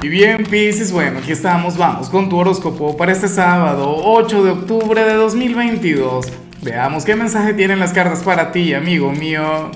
[0.00, 4.50] Y bien, Pisces, bueno, aquí estamos, vamos con tu horóscopo para este sábado, 8 de
[4.52, 6.32] octubre de 2022.
[6.62, 9.72] Veamos qué mensaje tienen las cartas para ti, amigo mío.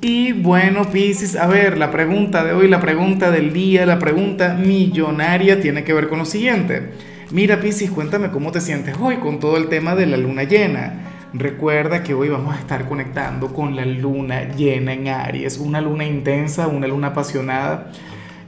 [0.00, 4.54] Y bueno, Pisces, a ver, la pregunta de hoy, la pregunta del día, la pregunta
[4.54, 6.90] millonaria tiene que ver con lo siguiente.
[7.30, 11.28] Mira, Pisces, cuéntame cómo te sientes hoy con todo el tema de la luna llena.
[11.32, 16.04] Recuerda que hoy vamos a estar conectando con la luna llena en Aries, una luna
[16.04, 17.92] intensa, una luna apasionada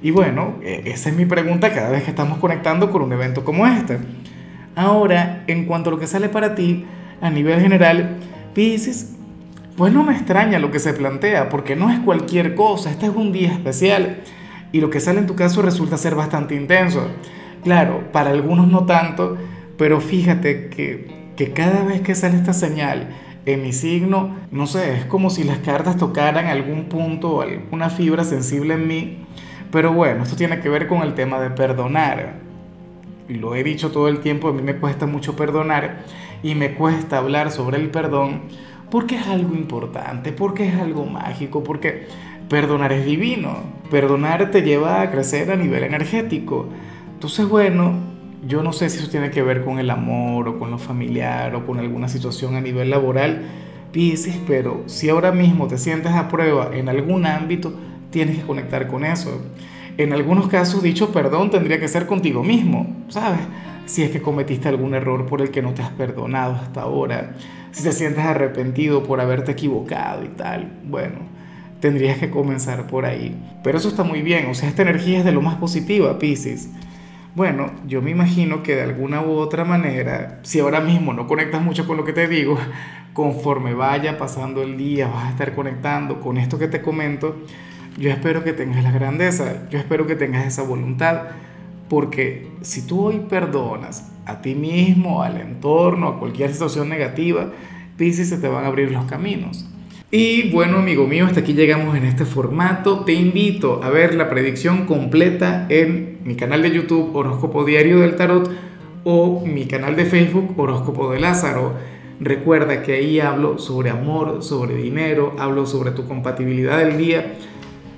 [0.02, 3.44] y bueno, e, esa es mi pregunta cada vez que estamos conectando con un evento
[3.44, 3.98] como este.
[4.76, 6.84] Ahora, en cuanto a lo que sale para ti,
[7.20, 8.16] a nivel general,
[8.54, 9.16] Pisces,
[9.76, 13.12] pues no me extraña lo que se plantea, porque no es cualquier cosa, este es
[13.14, 14.22] un día especial
[14.72, 17.08] y lo que sale en tu caso resulta ser bastante intenso.
[17.64, 19.36] Claro, para algunos no tanto,
[19.76, 23.08] pero fíjate que, que cada vez que sale esta señal
[23.46, 27.90] en mi signo, no sé, es como si las cartas tocaran algún punto o alguna
[27.90, 29.26] fibra sensible en mí
[29.70, 32.34] pero bueno, esto tiene que ver con el tema de perdonar.
[33.28, 36.04] Lo he dicho todo el tiempo, a mí me cuesta mucho perdonar
[36.42, 38.42] y me cuesta hablar sobre el perdón
[38.90, 42.06] porque es algo importante, porque es algo mágico, porque
[42.48, 43.58] perdonar es divino,
[43.90, 46.68] perdonar te lleva a crecer a nivel energético.
[47.12, 47.92] Entonces, bueno,
[48.46, 51.54] yo no sé si eso tiene que ver con el amor o con lo familiar
[51.54, 53.42] o con alguna situación a nivel laboral,
[53.92, 57.72] Pisces, pero si ahora mismo te sientes a prueba en algún ámbito,
[58.18, 59.40] tienes que conectar con eso.
[59.96, 63.38] En algunos casos, dicho perdón tendría que ser contigo mismo, ¿sabes?
[63.86, 67.36] Si es que cometiste algún error por el que no te has perdonado hasta ahora,
[67.70, 71.20] si te sientes arrepentido por haberte equivocado y tal, bueno,
[71.78, 73.40] tendrías que comenzar por ahí.
[73.62, 76.70] Pero eso está muy bien, o sea, esta energía es de lo más positiva, Pisces.
[77.36, 81.62] Bueno, yo me imagino que de alguna u otra manera, si ahora mismo no conectas
[81.62, 82.58] mucho con lo que te digo,
[83.12, 87.36] conforme vaya pasando el día vas a estar conectando con esto que te comento,
[87.98, 91.22] yo espero que tengas la grandeza, yo espero que tengas esa voluntad,
[91.88, 97.50] porque si tú hoy perdonas a ti mismo, al entorno, a cualquier situación negativa,
[97.96, 99.68] Pisces se te van a abrir los caminos.
[100.10, 103.04] Y bueno, amigo mío, hasta aquí llegamos en este formato.
[103.04, 108.16] Te invito a ver la predicción completa en mi canal de YouTube Horóscopo Diario del
[108.16, 108.50] Tarot
[109.04, 111.74] o mi canal de Facebook Horóscopo de Lázaro.
[112.20, 117.34] Recuerda que ahí hablo sobre amor, sobre dinero, hablo sobre tu compatibilidad del día